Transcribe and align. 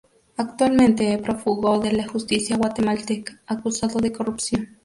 Actualmente 0.35 1.19
prófugo 1.19 1.77
de 1.77 1.91
la 1.91 2.07
justicia 2.07 2.57
guatemalteca 2.57 3.39
acusado 3.45 3.99
de 3.99 4.11
corrupción. 4.11 4.69